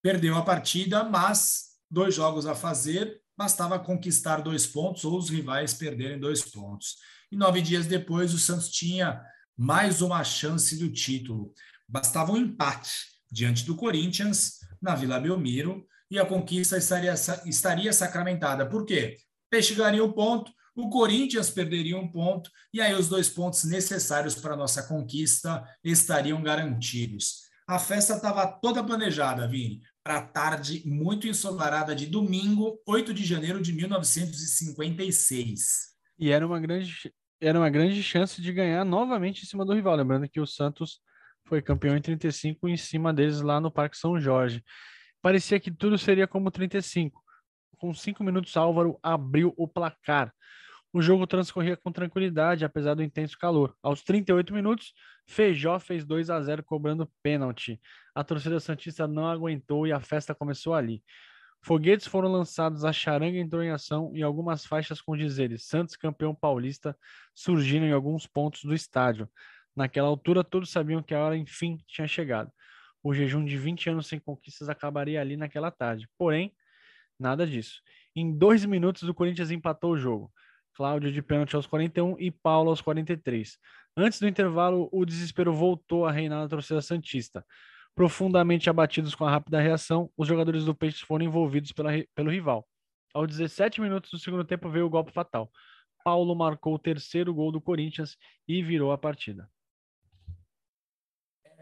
perdeu 0.00 0.36
a 0.36 0.42
partida, 0.42 1.02
mas 1.02 1.70
dois 1.90 2.14
jogos 2.14 2.46
a 2.46 2.54
fazer, 2.54 3.20
bastava 3.36 3.80
conquistar 3.80 4.42
dois 4.42 4.64
pontos 4.64 5.04
ou 5.04 5.18
os 5.18 5.28
rivais 5.28 5.74
perderem 5.74 6.20
dois 6.20 6.42
pontos. 6.42 6.98
E 7.32 7.36
nove 7.36 7.60
dias 7.60 7.86
depois, 7.86 8.32
o 8.32 8.38
Santos 8.38 8.68
tinha 8.68 9.20
mais 9.56 10.02
uma 10.02 10.22
chance 10.22 10.78
do 10.78 10.90
título. 10.90 11.52
Bastava 11.90 12.30
um 12.30 12.36
empate 12.36 12.92
diante 13.30 13.66
do 13.66 13.74
Corinthians 13.74 14.60
na 14.80 14.94
Vila 14.94 15.18
Belmiro 15.18 15.84
e 16.08 16.20
a 16.20 16.24
conquista 16.24 16.78
estaria, 16.78 17.14
estaria 17.44 17.92
sacramentada. 17.92 18.64
Por 18.64 18.86
quê? 18.86 19.16
Peixe 19.50 19.74
ganharia 19.74 20.04
um 20.04 20.12
ponto, 20.12 20.52
o 20.76 20.88
Corinthians 20.88 21.50
perderia 21.50 21.98
um 21.98 22.08
ponto, 22.08 22.48
e 22.72 22.80
aí 22.80 22.94
os 22.94 23.08
dois 23.08 23.28
pontos 23.28 23.64
necessários 23.64 24.36
para 24.36 24.56
nossa 24.56 24.84
conquista 24.84 25.64
estariam 25.82 26.40
garantidos. 26.40 27.50
A 27.66 27.76
festa 27.78 28.14
estava 28.14 28.46
toda 28.46 28.84
planejada, 28.84 29.48
Vini, 29.48 29.80
para 30.02 30.18
a 30.18 30.26
tarde 30.26 30.82
muito 30.86 31.26
ensolarada 31.26 31.92
de 31.94 32.06
domingo, 32.06 32.80
8 32.86 33.12
de 33.12 33.24
janeiro 33.24 33.60
de 33.60 33.72
1956. 33.72 35.90
E 36.18 36.30
era 36.30 36.46
uma 36.46 36.60
grande, 36.60 37.12
era 37.40 37.58
uma 37.58 37.68
grande 37.68 38.00
chance 38.00 38.40
de 38.40 38.52
ganhar 38.52 38.84
novamente 38.84 39.42
em 39.42 39.46
cima 39.46 39.64
do 39.64 39.74
rival. 39.74 39.96
Lembrando 39.96 40.28
que 40.28 40.40
o 40.40 40.46
Santos 40.46 41.00
foi 41.50 41.60
campeão 41.60 41.96
em 41.96 42.00
35 42.00 42.68
em 42.68 42.76
cima 42.76 43.12
deles 43.12 43.40
lá 43.40 43.60
no 43.60 43.72
Parque 43.72 43.98
São 43.98 44.20
Jorge. 44.20 44.62
Parecia 45.20 45.58
que 45.58 45.68
tudo 45.68 45.98
seria 45.98 46.28
como 46.28 46.48
35. 46.48 47.20
Com 47.76 47.92
cinco 47.92 48.22
minutos, 48.22 48.56
Álvaro 48.56 48.96
abriu 49.02 49.52
o 49.56 49.66
placar. 49.66 50.32
O 50.92 51.02
jogo 51.02 51.26
transcorria 51.26 51.76
com 51.76 51.90
tranquilidade, 51.90 52.64
apesar 52.64 52.94
do 52.94 53.02
intenso 53.02 53.36
calor. 53.36 53.74
Aos 53.82 54.02
38 54.04 54.54
minutos, 54.54 54.94
Feijó 55.26 55.80
fez 55.80 56.04
2 56.04 56.30
a 56.30 56.40
0 56.40 56.62
cobrando 56.62 57.10
pênalti. 57.20 57.80
A 58.14 58.22
torcida 58.22 58.60
Santista 58.60 59.08
não 59.08 59.26
aguentou 59.26 59.88
e 59.88 59.92
a 59.92 59.98
festa 59.98 60.32
começou 60.32 60.72
ali. 60.72 61.02
Foguetes 61.62 62.06
foram 62.06 62.30
lançados, 62.30 62.84
a 62.84 62.92
charanga 62.92 63.38
entrou 63.38 63.62
em 63.62 63.70
ação 63.70 64.12
e 64.14 64.22
algumas 64.22 64.64
faixas 64.64 65.02
com 65.02 65.16
dizeres 65.16 65.66
Santos 65.66 65.96
campeão 65.96 66.34
paulista 66.34 66.96
surgiram 67.34 67.86
em 67.86 67.92
alguns 67.92 68.26
pontos 68.26 68.62
do 68.62 68.72
estádio. 68.72 69.28
Naquela 69.74 70.08
altura, 70.08 70.42
todos 70.44 70.70
sabiam 70.70 71.02
que 71.02 71.14
a 71.14 71.20
hora, 71.20 71.36
enfim, 71.36 71.78
tinha 71.86 72.06
chegado. 72.06 72.50
O 73.02 73.14
jejum 73.14 73.44
de 73.44 73.56
20 73.56 73.90
anos 73.90 74.06
sem 74.06 74.18
conquistas 74.18 74.68
acabaria 74.68 75.20
ali 75.20 75.36
naquela 75.36 75.70
tarde. 75.70 76.08
Porém, 76.18 76.54
nada 77.18 77.46
disso. 77.46 77.80
Em 78.14 78.36
dois 78.36 78.64
minutos, 78.64 79.02
o 79.04 79.14
Corinthians 79.14 79.50
empatou 79.50 79.92
o 79.92 79.98
jogo. 79.98 80.30
Cláudio 80.74 81.12
de 81.12 81.22
pênalti 81.22 81.56
aos 81.56 81.66
41 81.66 82.16
e 82.18 82.30
Paulo 82.30 82.70
aos 82.70 82.80
43. 82.80 83.58
Antes 83.96 84.20
do 84.20 84.28
intervalo, 84.28 84.88
o 84.92 85.04
desespero 85.04 85.52
voltou 85.52 86.06
a 86.06 86.12
reinar 86.12 86.42
na 86.42 86.48
torcida 86.48 86.80
Santista. 86.80 87.44
Profundamente 87.94 88.70
abatidos 88.70 89.14
com 89.14 89.24
a 89.24 89.30
rápida 89.30 89.60
reação, 89.60 90.10
os 90.16 90.26
jogadores 90.26 90.64
do 90.64 90.74
Peixe 90.74 91.04
foram 91.04 91.24
envolvidos 91.24 91.72
pela, 91.72 91.90
pelo 92.14 92.30
rival. 92.30 92.66
Aos 93.12 93.28
17 93.28 93.80
minutos 93.80 94.10
do 94.10 94.18
segundo 94.18 94.44
tempo 94.44 94.70
veio 94.70 94.86
o 94.86 94.90
golpe 94.90 95.12
fatal. 95.12 95.50
Paulo 96.04 96.34
marcou 96.34 96.74
o 96.74 96.78
terceiro 96.78 97.34
gol 97.34 97.50
do 97.52 97.60
Corinthians 97.60 98.16
e 98.46 98.62
virou 98.62 98.92
a 98.92 98.98
partida. 98.98 99.50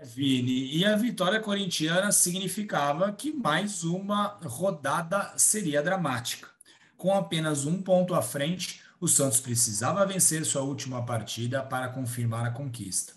Vini, 0.03 0.77
e 0.77 0.85
a 0.85 0.97
vitória 0.97 1.41
corintiana 1.41 2.13
significava 2.13 3.13
que 3.13 3.33
mais 3.33 3.83
uma 3.83 4.39
rodada 4.45 5.35
seria 5.37 5.83
dramática. 5.83 6.49
Com 6.97 7.13
apenas 7.13 7.67
um 7.67 7.83
ponto 7.83 8.15
à 8.15 8.23
frente, 8.23 8.81
o 9.01 9.09
Santos 9.09 9.41
precisava 9.41 10.07
vencer 10.07 10.45
sua 10.45 10.63
última 10.63 11.05
partida 11.05 11.63
para 11.63 11.89
confirmar 11.89 12.47
a 12.47 12.51
conquista. 12.51 13.13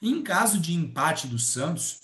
Em 0.00 0.22
caso 0.22 0.60
de 0.60 0.74
empate 0.74 1.26
do 1.26 1.38
Santos, 1.38 2.00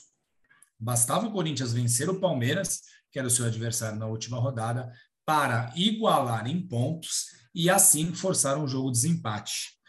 bastava 0.79 1.27
o 1.27 1.33
Corinthians 1.33 1.73
vencer 1.73 2.09
o 2.09 2.19
Palmeiras, 2.19 2.83
que 3.11 3.19
era 3.19 3.29
o 3.29 3.31
seu 3.31 3.45
adversário 3.45 3.99
na 3.99 4.07
última 4.07 4.39
rodada, 4.39 4.93
para 5.27 5.73
igualar 5.77 6.47
em 6.47 6.67
pontos 6.67 7.27
e 7.55 7.69
assim 7.69 8.15
forçar 8.15 8.57
um 8.57 8.67
jogo 8.67 8.91
de 8.91 9.01
desempate. 9.01 9.82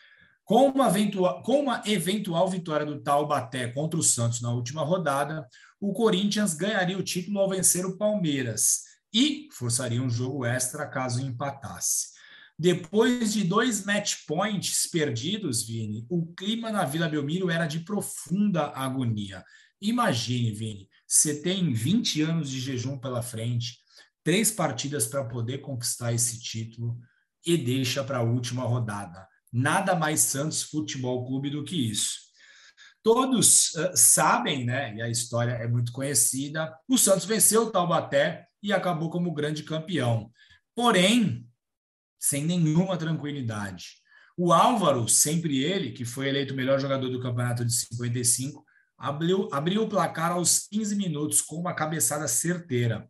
Com 0.46 0.68
uma, 0.70 0.88
eventual, 0.90 1.42
com 1.42 1.62
uma 1.62 1.82
eventual 1.86 2.50
vitória 2.50 2.86
do 2.86 3.02
Taubaté 3.02 3.68
contra 3.68 4.00
o 4.00 4.04
Santos 4.04 4.42
na 4.42 4.52
última 4.52 4.84
rodada, 4.84 5.48
o 5.80 5.94
Corinthians 5.94 6.54
ganharia 6.54 6.98
o 6.98 7.04
título 7.04 7.40
ao 7.40 7.50
vencer 7.50 7.86
o 7.86 7.98
Palmeiras 7.98 8.82
e 9.14 9.48
forçaria 9.54 10.02
um 10.02 10.10
jogo 10.10 10.46
extra 10.46 10.88
caso 10.88 11.22
empatasse. 11.22 12.14
Depois 12.58 13.34
de 13.34 13.44
dois 13.44 13.86
match 13.86 14.26
points 14.28 14.88
perdidos, 14.88 15.66
Vini, 15.66 16.06
o 16.10 16.34
clima 16.34 16.72
na 16.72 16.86
Vila 16.86 17.08
Belmiro 17.08 17.50
era 17.50 17.66
de 17.66 17.80
profunda 17.80 18.72
agonia. 18.76 19.44
Imagine, 19.82 20.52
Vini, 20.52 20.90
você 21.08 21.42
tem 21.42 21.74
20 21.74 22.22
anos 22.22 22.50
de 22.50 22.60
jejum 22.60 22.98
pela 22.98 23.22
frente, 23.22 23.78
três 24.24 24.52
partidas 24.52 25.08
para 25.08 25.26
poder 25.26 25.60
conquistar 25.60 26.14
esse 26.14 26.40
título 26.40 26.98
e 27.46 27.58
deixa 27.58 28.04
para 28.04 28.20
a 28.20 28.24
última 28.24 28.64
rodada. 28.64 29.28
Nada 29.54 29.96
mais 29.96 30.22
Santos 30.22 30.64
Futebol 30.64 31.28
Clube 31.28 31.52
do 31.52 31.64
que 31.64 31.92
isso. 31.92 32.24
Todos 33.04 33.74
uh, 33.76 33.92
sabem, 33.94 34.66
né? 34.66 34.96
E 34.96 35.02
a 35.02 35.10
história 35.10 35.52
é 35.52 35.68
muito 35.68 35.92
conhecida. 35.92 36.76
O 36.88 36.98
Santos 36.98 37.26
venceu 37.26 37.64
o 37.64 37.72
Taubaté 37.72 38.48
e 38.64 38.74
acabou 38.74 39.10
como 39.12 39.34
grande 39.34 39.62
campeão. 39.62 40.32
Porém, 40.74 41.48
sem 42.20 42.46
nenhuma 42.46 42.98
tranquilidade. 42.98 44.02
O 44.36 44.52
Álvaro, 44.52 45.08
sempre 45.08 45.62
ele, 45.64 45.92
que 45.92 46.06
foi 46.06 46.30
eleito 46.30 46.54
o 46.54 46.58
melhor 46.58 46.80
jogador 46.80 47.10
do 47.10 47.22
campeonato 47.22 47.64
de 47.64 47.74
55, 47.74 48.66
abriu, 48.98 49.50
abriu 49.52 49.84
o 49.84 49.90
placar 49.90 50.32
aos 50.32 50.68
15 50.70 50.96
minutos 50.96 51.42
com 51.42 51.58
uma 51.58 51.76
cabeçada 51.76 52.28
certeira. 52.28 53.08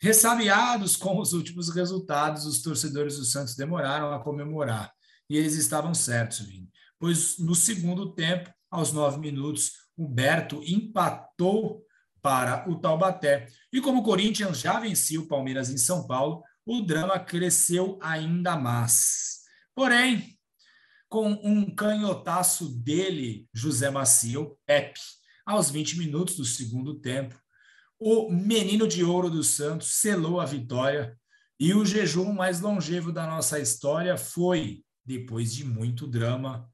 Ressabiados 0.00 0.96
com 0.96 1.18
os 1.20 1.32
últimos 1.32 1.68
resultados, 1.68 2.46
os 2.46 2.62
torcedores 2.62 3.18
do 3.18 3.24
Santos 3.24 3.56
demoraram 3.56 4.12
a 4.12 4.22
comemorar. 4.22 4.90
E 5.28 5.36
eles 5.36 5.54
estavam 5.54 5.94
certos, 5.94 6.40
Vini. 6.40 6.70
Pois 6.98 7.38
no 7.38 7.54
segundo 7.54 8.14
tempo, 8.14 8.52
aos 8.70 8.92
nove 8.92 9.18
minutos, 9.18 9.72
o 9.96 10.08
Berto 10.08 10.62
empatou 10.64 11.84
para 12.20 12.68
o 12.68 12.78
Taubaté. 12.80 13.46
E 13.72 13.80
como 13.80 14.00
o 14.00 14.04
Corinthians 14.04 14.58
já 14.58 14.78
vencia 14.80 15.20
o 15.20 15.26
Palmeiras 15.26 15.70
em 15.70 15.78
São 15.78 16.06
Paulo, 16.06 16.42
o 16.66 16.82
drama 16.82 17.18
cresceu 17.18 17.98
ainda 18.02 18.56
mais. 18.56 19.38
Porém, 19.74 20.36
com 21.08 21.30
um 21.30 21.74
canhotaço 21.74 22.68
dele, 22.68 23.48
José 23.54 23.90
Macio, 23.90 24.58
Pepe, 24.66 25.00
aos 25.46 25.70
20 25.70 25.98
minutos 25.98 26.36
do 26.36 26.44
segundo 26.44 27.00
tempo, 27.00 27.40
o 27.98 28.30
menino 28.30 28.86
de 28.86 29.02
ouro 29.02 29.30
do 29.30 29.42
Santos 29.42 29.94
selou 29.94 30.40
a 30.40 30.44
vitória 30.44 31.18
e 31.58 31.72
o 31.74 31.84
jejum 31.84 32.32
mais 32.32 32.60
longevo 32.60 33.10
da 33.10 33.26
nossa 33.26 33.58
história 33.58 34.16
foi, 34.16 34.84
depois 35.08 35.54
de 35.54 35.64
muito 35.64 36.06
drama, 36.06 36.70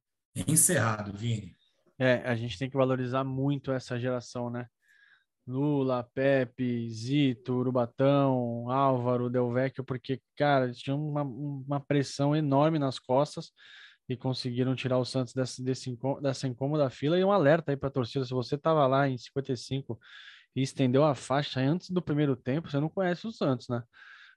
encerrado, 0.48 1.16
Vini. 1.16 1.56
É, 1.96 2.16
a 2.28 2.34
gente 2.34 2.58
tem 2.58 2.68
que 2.68 2.76
valorizar 2.76 3.22
muito 3.22 3.70
essa 3.70 3.96
geração, 3.98 4.50
né? 4.50 4.66
Lula, 5.46 6.02
Pepe, 6.12 6.90
Zito, 6.90 7.52
Urubatão, 7.52 8.68
Álvaro, 8.68 9.30
Delvecchio, 9.30 9.84
porque, 9.84 10.20
cara, 10.36 10.72
tinha 10.72 10.96
uma, 10.96 11.22
uma 11.22 11.78
pressão 11.78 12.34
enorme 12.34 12.78
nas 12.78 12.98
costas 12.98 13.52
e 14.08 14.16
conseguiram 14.16 14.74
tirar 14.74 14.98
o 14.98 15.04
Santos 15.04 15.32
desse, 15.32 15.62
desse, 15.62 15.96
dessa 16.20 16.48
incômoda 16.48 16.90
fila 16.90 17.16
e 17.16 17.24
um 17.24 17.30
alerta 17.30 17.70
aí 17.70 17.76
para 17.76 17.88
a 17.88 17.92
torcida, 17.92 18.24
se 18.24 18.32
você 18.32 18.56
estava 18.56 18.84
lá 18.86 19.08
em 19.08 19.16
55 19.16 19.98
e 20.56 20.62
estendeu 20.62 21.04
a 21.04 21.14
faixa 21.14 21.60
antes 21.60 21.90
do 21.90 22.02
primeiro 22.02 22.34
tempo, 22.34 22.68
você 22.68 22.80
não 22.80 22.88
conhece 22.88 23.26
o 23.26 23.32
Santos, 23.32 23.68
né? 23.68 23.82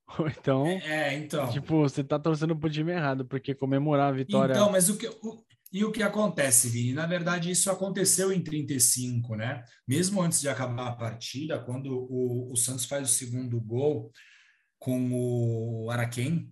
Então, 0.40 0.66
é, 0.66 1.18
então, 1.18 1.50
tipo, 1.52 1.82
você 1.82 2.04
tá 2.04 2.18
torcendo 2.18 2.56
pro 2.56 2.70
time 2.70 2.92
errado, 2.92 3.26
porque 3.26 3.54
comemorar 3.54 4.10
a 4.10 4.16
vitória. 4.16 4.54
Então, 4.54 4.72
mas 4.72 4.90
o 4.90 4.98
que, 4.98 5.08
o, 5.08 5.44
e 5.72 5.84
o 5.84 5.92
que 5.92 6.02
acontece, 6.02 6.70
Vini? 6.70 6.94
Na 6.94 7.06
verdade, 7.06 7.52
isso 7.52 7.70
aconteceu 7.70 8.32
em 8.32 8.42
35, 8.42 9.36
né? 9.36 9.64
Mesmo 9.88 10.22
antes 10.22 10.40
de 10.40 10.48
acabar 10.48 10.88
a 10.88 10.96
partida, 10.96 11.60
quando 11.60 12.08
o, 12.10 12.52
o 12.52 12.56
Santos 12.56 12.86
faz 12.86 13.10
o 13.10 13.14
segundo 13.14 13.60
gol 13.60 14.12
com 14.80 15.12
o 15.12 15.90
Araquém, 15.92 16.50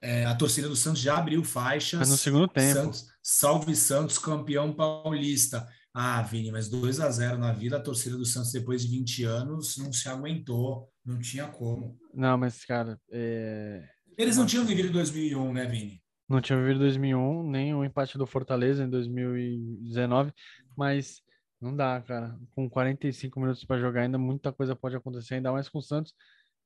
é, 0.00 0.24
a 0.24 0.34
torcida 0.34 0.68
do 0.68 0.76
Santos 0.76 1.00
já 1.00 1.18
abriu 1.18 1.44
faixas. 1.44 2.00
Mas 2.00 2.10
no 2.10 2.16
segundo 2.16 2.48
tempo. 2.48 2.74
Santos, 2.74 3.06
salve 3.22 3.76
Santos, 3.76 4.18
campeão 4.18 4.72
paulista. 4.72 5.66
Ah, 5.96 6.20
Vini, 6.22 6.50
mas 6.50 6.68
2 6.68 6.98
a 6.98 7.08
0 7.08 7.38
na 7.38 7.52
Vila, 7.52 7.76
a 7.76 7.80
torcida 7.80 8.16
do 8.16 8.26
Santos, 8.26 8.50
depois 8.50 8.82
de 8.82 8.88
20 8.88 9.22
anos, 9.22 9.76
não 9.78 9.92
se 9.92 10.08
aguentou, 10.08 10.90
não 11.04 11.20
tinha 11.20 11.46
como. 11.46 11.96
Não, 12.12 12.36
mas, 12.36 12.64
cara. 12.64 13.00
É... 13.12 13.88
Eles 14.18 14.36
não 14.36 14.44
tinham 14.44 14.64
vivido 14.64 14.90
2001, 14.90 15.52
né, 15.52 15.66
Vini? 15.66 16.02
Não 16.28 16.40
tinha 16.40 16.58
vivido 16.58 16.80
2001, 16.80 17.48
nem 17.48 17.74
o 17.74 17.84
empate 17.84 18.18
do 18.18 18.26
Fortaleza 18.26 18.82
em 18.82 18.90
2019, 18.90 20.32
mas 20.76 21.22
não 21.60 21.76
dá, 21.76 22.02
cara. 22.02 22.36
Com 22.56 22.68
45 22.68 23.38
minutos 23.38 23.64
para 23.64 23.80
jogar, 23.80 24.02
ainda 24.02 24.18
muita 24.18 24.52
coisa 24.52 24.74
pode 24.74 24.96
acontecer, 24.96 25.34
ainda 25.34 25.52
mais 25.52 25.68
com 25.68 25.78
o 25.78 25.82
Santos. 25.82 26.12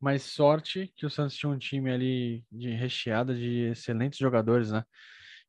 Mas 0.00 0.22
sorte 0.22 0.90
que 0.96 1.04
o 1.04 1.10
Santos 1.10 1.36
tinha 1.36 1.50
um 1.50 1.58
time 1.58 1.90
ali 1.90 2.44
de 2.50 2.70
recheada 2.70 3.34
de 3.34 3.72
excelentes 3.72 4.18
jogadores, 4.18 4.70
né? 4.70 4.84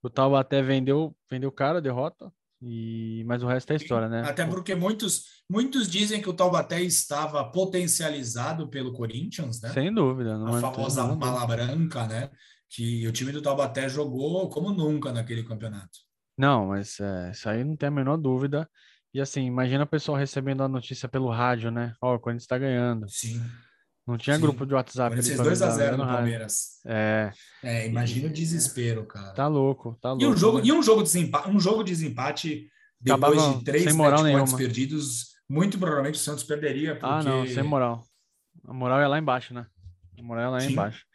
O 0.03 0.09
Taubaté 0.09 0.61
vendeu, 0.61 1.15
vendeu 1.29 1.51
cara, 1.51 1.81
derrota, 1.81 2.31
e 2.61 3.23
mas 3.25 3.41
o 3.41 3.47
resto 3.47 3.71
é 3.71 3.75
história, 3.75 4.09
né? 4.09 4.23
Até 4.25 4.45
porque 4.45 4.75
muitos, 4.75 5.43
muitos 5.49 5.89
dizem 5.89 6.21
que 6.21 6.29
o 6.29 6.33
Taubaté 6.33 6.81
estava 6.81 7.43
potencializado 7.51 8.69
pelo 8.69 8.93
Corinthians, 8.93 9.61
né? 9.61 9.69
Sem 9.69 9.93
dúvida, 9.93 10.37
não 10.37 10.55
a 10.55 10.59
famosa 10.59 11.03
bala 11.15 11.45
branca, 11.45 12.07
né? 12.07 12.29
que 12.69 13.07
o 13.07 13.11
time 13.11 13.31
do 13.31 13.41
Taubaté 13.41 13.89
jogou 13.89 14.47
como 14.49 14.71
nunca 14.71 15.11
naquele 15.11 15.43
campeonato. 15.43 15.99
Não, 16.37 16.67
mas 16.67 16.99
é, 16.99 17.31
isso 17.31 17.49
aí 17.49 17.63
não 17.63 17.75
tem 17.75 17.87
a 17.87 17.91
menor 17.91 18.17
dúvida. 18.17 18.69
E 19.13 19.19
assim, 19.19 19.43
imagina 19.45 19.83
o 19.83 19.87
pessoal 19.87 20.17
recebendo 20.17 20.61
a 20.61 20.67
notícia 20.67 21.09
pelo 21.09 21.29
rádio, 21.29 21.71
né? 21.71 21.95
Ó, 21.99 22.11
oh, 22.11 22.15
o 22.15 22.19
Corinthians 22.19 22.43
está 22.43 22.57
ganhando. 22.57 23.09
Sim. 23.09 23.41
Não 24.09 24.17
tinha 24.17 24.37
Sim. 24.37 24.41
grupo 24.41 24.65
de 24.65 24.73
WhatsApp. 24.73 25.15
Corinthians 25.15 25.39
2 25.39 25.61
a 25.61 25.69
0 25.69 25.97
no 25.97 26.03
Palmeiras. 26.03 26.81
É. 26.83 27.31
É, 27.61 27.87
imagina 27.87 28.27
o 28.27 28.33
desespero, 28.33 29.05
cara. 29.05 29.33
Tá 29.33 29.45
louco, 29.45 29.95
tá 30.01 30.09
louco. 30.09 30.23
E 30.23 30.27
um 30.27 30.35
jogo, 30.35 30.57
né? 30.57 30.63
e 30.65 30.71
um 30.71 30.81
jogo 30.81 31.03
de 31.03 31.11
desempate, 31.11 31.49
um 31.49 31.59
jogo 31.59 31.83
de 31.83 31.91
desempate 31.91 32.67
depois 32.99 33.37
Acabava 33.37 33.57
de 33.59 33.63
três 33.63 33.95
moral 33.95 34.23
pontos 34.23 34.53
perdidos, 34.53 35.27
muito 35.47 35.77
provavelmente 35.77 36.15
o 36.15 36.19
Santos 36.19 36.43
perderia. 36.43 36.95
Porque... 36.95 37.05
Ah, 37.05 37.21
não, 37.21 37.45
sem 37.45 37.61
moral. 37.61 38.03
A 38.67 38.73
moral 38.73 38.99
é 38.99 39.07
lá 39.07 39.19
embaixo, 39.19 39.53
né? 39.53 39.67
A 40.17 40.23
moral 40.23 40.45
é 40.45 40.49
lá 40.49 40.59
Sim. 40.59 40.71
embaixo. 40.71 41.05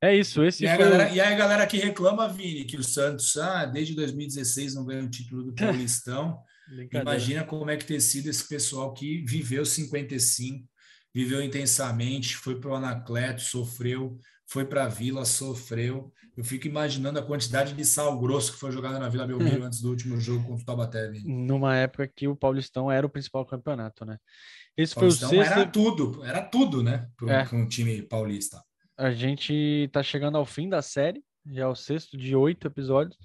É 0.00 0.16
isso, 0.16 0.42
esse 0.42 0.64
e, 0.64 0.68
foi... 0.68 0.74
a 0.74 0.78
galera, 0.78 1.10
e 1.10 1.20
aí 1.20 1.34
a 1.34 1.36
galera 1.36 1.66
que 1.66 1.76
reclama, 1.76 2.28
Vini, 2.28 2.64
que 2.64 2.78
o 2.78 2.82
Santos, 2.82 3.36
ah, 3.36 3.66
desde 3.66 3.94
2016 3.94 4.74
não 4.74 4.86
ganha 4.86 5.04
o 5.04 5.10
título 5.10 5.42
do 5.42 5.52
Paulistão. 5.54 6.38
Imagina 6.90 7.44
como 7.44 7.70
é 7.70 7.76
que 7.76 7.84
ter 7.84 8.00
sido 8.00 8.30
esse 8.30 8.48
pessoal 8.48 8.94
que 8.94 9.22
viveu 9.26 9.66
55, 9.66 10.66
viveu 11.16 11.42
intensamente, 11.42 12.36
foi 12.36 12.60
para 12.60 12.70
o 12.70 12.74
Anacleto, 12.74 13.40
sofreu, 13.40 14.18
foi 14.46 14.66
para 14.66 14.84
a 14.84 14.88
Vila, 14.88 15.24
sofreu. 15.24 16.12
Eu 16.36 16.44
fico 16.44 16.66
imaginando 16.66 17.18
a 17.18 17.22
quantidade 17.22 17.72
de 17.72 17.86
sal 17.86 18.20
grosso 18.20 18.52
que 18.52 18.58
foi 18.58 18.70
jogada 18.70 18.98
na 18.98 19.08
Vila 19.08 19.26
Belmiro 19.26 19.64
antes 19.64 19.80
do 19.80 19.88
último 19.88 20.20
jogo 20.20 20.44
contra 20.44 20.62
o 20.62 20.66
Taubaté. 20.66 21.10
Numa 21.24 21.74
época 21.74 22.06
que 22.06 22.28
o 22.28 22.36
Paulistão 22.36 22.92
era 22.92 23.06
o 23.06 23.08
principal 23.08 23.46
campeonato, 23.46 24.04
né? 24.04 24.18
Esse 24.76 24.92
foi 24.92 25.06
o 25.06 25.10
sexto... 25.10 25.40
Era 25.40 25.66
tudo, 25.66 26.22
era 26.22 26.42
tudo, 26.42 26.82
né? 26.82 27.08
Para 27.16 27.48
é. 27.50 27.54
um 27.54 27.66
time 27.66 28.02
paulista. 28.02 28.62
A 28.94 29.10
gente 29.10 29.54
está 29.54 30.02
chegando 30.02 30.36
ao 30.36 30.44
fim 30.44 30.68
da 30.68 30.82
série, 30.82 31.24
já 31.46 31.62
é 31.62 31.66
o 31.66 31.74
sexto 31.74 32.18
de 32.18 32.36
oito 32.36 32.66
episódios. 32.66 33.16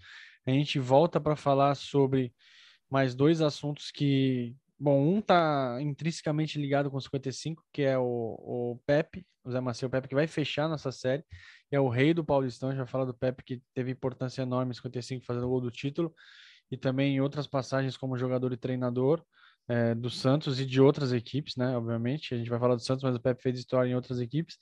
A 0.48 0.52
gente 0.52 0.80
volta 0.80 1.20
para 1.20 1.36
falar 1.36 1.76
sobre 1.76 2.34
mais 2.90 3.14
dois 3.14 3.42
assuntos 3.42 3.92
que 3.92 4.56
Bom, 4.84 5.00
um 5.00 5.20
está 5.20 5.78
intrinsecamente 5.80 6.60
ligado 6.60 6.90
com 6.90 6.98
o 6.98 7.02
55, 7.02 7.64
que 7.72 7.84
é 7.84 8.00
o, 8.00 8.04
o 8.04 8.82
Pepe, 8.84 9.24
o 9.44 9.52
Zé 9.52 9.62
Macia, 9.62 9.88
o 9.88 9.92
Pepe 9.92 10.08
que 10.08 10.16
vai 10.16 10.26
fechar 10.26 10.68
nossa 10.68 10.92
série, 10.92 11.24
é 11.70 11.80
o 11.80 11.88
rei 11.88 12.16
do 12.16 12.26
Paulistão, 12.26 12.70
a 12.70 12.72
gente 12.72 12.80
vai 12.80 12.88
falar 12.88 13.06
do 13.06 13.14
Pepe 13.14 13.44
que 13.44 13.62
teve 13.76 13.92
importância 13.92 14.42
enorme 14.42 14.72
em 14.72 14.74
55 14.74 15.24
fazendo 15.24 15.46
o 15.46 15.50
gol 15.50 15.62
do 15.62 15.70
título, 15.70 16.12
e 16.72 16.78
também 16.78 17.16
em 17.16 17.22
outras 17.22 17.46
passagens 17.46 17.96
como 17.96 18.18
jogador 18.18 18.54
e 18.54 18.58
treinador 18.58 19.24
é, 19.68 19.94
do 19.94 20.10
Santos 20.10 20.60
e 20.60 20.66
de 20.66 20.82
outras 20.82 21.14
equipes, 21.14 21.56
né, 21.56 21.78
obviamente, 21.78 22.34
a 22.34 22.38
gente 22.40 22.50
vai 22.50 22.60
falar 22.60 22.74
do 22.74 22.82
Santos, 22.82 23.04
mas 23.04 23.16
o 23.16 23.20
Pepe 23.20 23.44
fez 23.44 23.60
história 23.60 23.88
em 23.88 23.94
outras 23.94 24.20
equipes. 24.20 24.58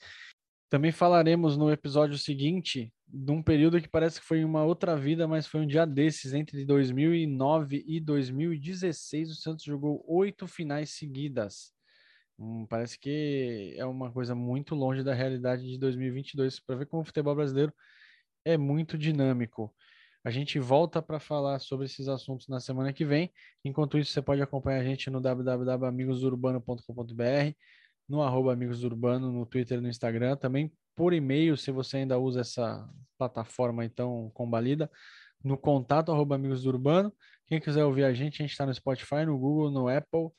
Também 0.70 0.92
falaremos 0.92 1.58
no 1.58 1.72
episódio 1.72 2.18
seguinte 2.18 2.94
de 3.08 3.32
um 3.32 3.42
período 3.42 3.82
que 3.82 3.88
parece 3.88 4.22
que 4.22 4.28
foi 4.28 4.44
uma 4.44 4.64
outra 4.64 4.96
vida, 4.96 5.28
mas 5.28 5.48
foi 5.48 5.62
um 5.62 5.68
dia 5.68 5.86
desses, 5.86 6.34
entre 6.34 6.64
2009 6.64 7.84
e 7.88 8.00
2016, 8.00 9.32
o 9.32 9.36
Santos 9.36 9.66
jogou 9.66 10.04
oito 10.08 10.48
finais 10.48 10.92
seguidas. 10.92 11.74
Hum, 12.38 12.68
parece 12.68 13.00
que 13.00 13.74
é 13.78 13.86
uma 13.86 14.12
coisa 14.12 14.36
muito 14.36 14.76
longe 14.76 15.04
da 15.04 15.14
realidade 15.14 15.68
de 15.68 15.78
2022, 15.78 16.60
para 16.60 16.76
ver 16.76 16.86
como 16.86 17.02
o 17.02 17.06
futebol 17.06 17.36
brasileiro 17.36 17.74
é 18.46 18.58
muito 18.58 18.98
dinâmico. 18.98 19.74
A 20.24 20.30
gente 20.30 20.60
volta 20.60 21.02
para 21.02 21.20
falar 21.20 21.60
sobre 21.60 21.86
esses 21.86 22.08
assuntos 22.08 22.48
na 22.48 22.60
semana 22.60 22.94
que 22.94 23.04
vem. 23.06 23.32
Enquanto 23.64 23.98
isso, 23.98 24.12
você 24.12 24.22
pode 24.22 24.40
acompanhar 24.42 24.82
a 24.82 24.84
gente 24.84 25.10
no 25.10 25.20
www.amigosurbano.com.br, 25.20 27.56
no 28.10 28.24
arroba 28.24 28.52
Amigos 28.52 28.84
Urbano, 28.84 29.32
no 29.32 29.46
Twitter 29.46 29.78
e 29.78 29.82
no 29.82 29.88
Instagram, 29.88 30.36
também 30.36 30.74
por 30.96 31.14
e-mail, 31.14 31.56
se 31.56 31.72
você 31.72 31.98
ainda 31.98 32.18
usa 32.18 32.42
essa 32.42 32.90
plataforma 33.18 33.86
então 33.86 34.32
combalida, 34.34 34.90
no 35.44 35.58
contato 35.58 36.12
arroba 36.12 36.36
Amigos 36.36 36.66
Urbano. 36.66 37.14
Quem 37.48 37.60
quiser 37.60 37.86
ouvir 37.86 38.04
a 38.04 38.14
gente, 38.14 38.42
a 38.42 38.44
gente 38.44 38.52
está 38.52 38.66
no 38.66 38.74
Spotify, 38.74 39.26
no 39.26 39.38
Google, 39.38 39.72
no 39.72 39.88
Apple, 39.88 40.30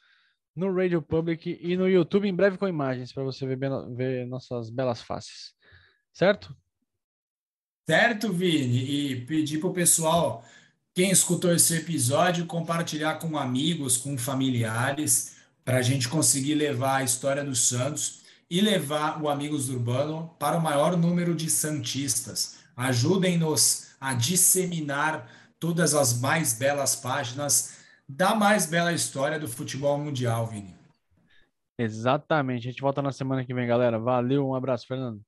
no 0.55 0.75
Radio 0.75 1.01
Public 1.01 1.59
e 1.63 1.77
no 1.77 1.89
YouTube, 1.89 2.29
em 2.29 2.35
breve 2.35 2.59
com 2.59 2.69
imagens, 2.69 3.13
para 3.13 3.23
você 3.23 3.47
ver, 3.47 3.59
ver 3.97 4.27
nossas 4.27 4.69
belas 4.69 5.01
faces. 5.01 5.55
Certo? 6.13 6.55
Certo, 7.89 8.33
Vini. 8.33 8.85
E 8.85 9.25
pedir 9.25 9.59
para 9.59 9.71
o 9.71 9.73
pessoal, 9.73 10.45
quem 10.95 11.11
escutou 11.11 11.53
esse 11.53 11.79
episódio, 11.79 12.47
compartilhar 12.47 13.19
com 13.19 13.39
amigos, 13.39 13.97
com 13.97 14.19
familiares 14.19 15.40
para 15.65 15.79
a 15.79 15.83
gente 15.83 16.09
conseguir 16.09 16.55
levar 16.55 16.97
a 16.97 17.05
história 17.05 17.45
do 17.45 17.55
Santos 17.55 18.21
e 18.51 18.61
levar 18.61 19.23
o 19.23 19.29
Amigos 19.29 19.69
do 19.69 19.75
Urbano 19.75 20.35
para 20.39 20.59
o 20.59 20.63
maior 20.63 20.97
número 20.97 21.35
de 21.35 21.49
Santistas. 21.49 22.59
Ajudem-nos 22.77 23.91
a 24.01 24.15
disseminar 24.15 25.29
todas 25.59 25.95
as 25.95 26.21
mais 26.21 26.53
belas 26.55 26.97
páginas 26.97 27.79
da 28.09 28.35
mais 28.35 28.67
bela 28.67 28.93
história 28.93 29.39
do 29.39 29.49
futebol 29.49 29.97
mundial, 29.99 30.47
Vini. 30.47 30.75
Exatamente. 31.79 32.69
A 32.69 32.71
gente 32.71 32.83
volta 32.83 33.01
na 33.01 33.11
semana 33.11 33.43
que 33.43 33.55
vem, 33.55 33.67
galera. 33.67 33.99
Valeu, 33.99 34.47
um 34.47 34.55
abraço, 34.55 34.87
Fernando. 34.87 35.19